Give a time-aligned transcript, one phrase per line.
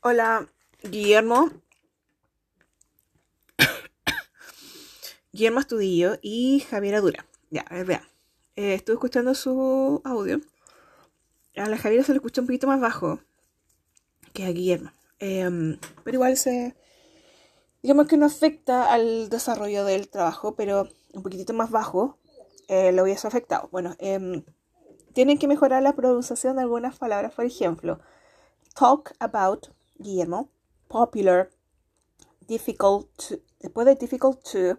[0.00, 0.46] Hola,
[0.84, 1.50] Guillermo.
[5.32, 7.26] Guillermo Estudillo y Javiera Dura.
[7.50, 8.02] Ya, a ver, vean.
[8.54, 10.40] Eh, estuve escuchando su audio.
[11.56, 13.18] A la Javiera se le escucha un poquito más bajo
[14.32, 14.92] que a Guillermo.
[15.18, 16.76] Em, pero igual se.
[17.82, 22.18] Digamos que no afecta al desarrollo del trabajo, pero un poquitito más bajo
[22.68, 23.68] eh, lo hubiese afectado.
[23.72, 24.44] Bueno, em,
[25.12, 27.98] tienen que mejorar la pronunciación de algunas palabras, por ejemplo,
[28.76, 30.50] talk about, Guillermo,
[30.88, 31.50] popular,
[32.46, 33.10] difficult,
[33.60, 34.78] después de difficult to,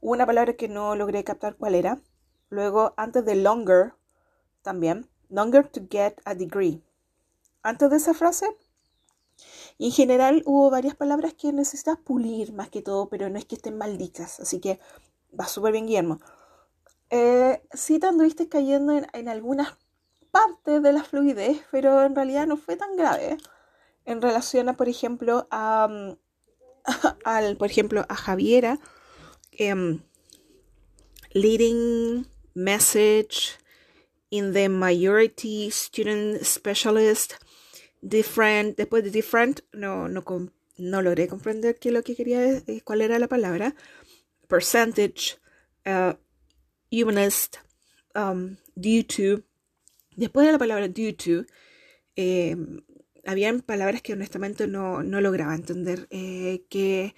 [0.00, 2.00] una palabra que no logré captar cuál era.
[2.50, 3.94] Luego, antes de longer,
[4.62, 6.82] también, longer to get a degree.
[7.62, 8.46] Antes de esa frase,
[9.78, 13.54] en general hubo varias palabras que necesitas pulir más que todo, pero no es que
[13.54, 14.80] estén malditas, así que
[15.38, 16.18] va súper bien, Guillermo.
[17.10, 19.76] Eh, sí te anduviste cayendo en, algunas
[20.30, 23.36] partes de la fluidez, pero en realidad no fue tan grave.
[24.04, 26.16] En relación a, por ejemplo, a, mm,
[27.24, 28.78] al, por ejemplo, a Javiera,
[29.52, 30.00] em,
[31.34, 33.58] leading message
[34.30, 37.34] in the majority student specialist,
[38.00, 40.24] different, después de different, no, no,
[40.78, 43.74] no logré comprender qué lo que quería, eh, cuál era la palabra,
[44.48, 45.38] percentage,
[45.86, 46.14] uh,
[46.90, 47.58] humanist,
[48.14, 49.42] um, due to,
[50.16, 51.46] después de la palabra due to,
[52.16, 52.56] eh,
[53.24, 57.14] habían palabras que honestamente no, no lograba entender, eh, que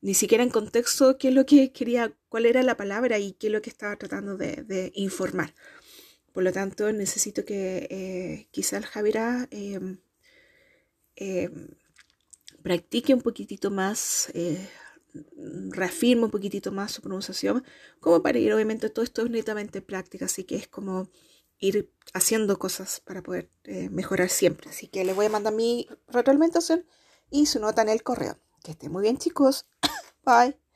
[0.00, 3.48] ni siquiera en contexto qué es lo que quería, cuál era la palabra y qué
[3.48, 5.54] es lo que estaba tratando de, informar.
[6.32, 9.98] Por lo tanto, necesito que eh, quizás Javiera em,
[11.16, 11.68] em,
[12.62, 14.68] practique un poquitito más eh,
[15.70, 17.64] reafirma un poquitito más su pronunciación,
[18.00, 21.10] como para ir, obviamente todo esto es netamente práctica, así que es como
[21.58, 24.70] ir haciendo cosas para poder eh, mejorar siempre.
[24.70, 26.86] Así que les voy a mandar mi retroalimentación
[27.30, 28.38] y su nota en el correo.
[28.62, 29.66] Que estén muy bien chicos.
[30.24, 30.58] Bye.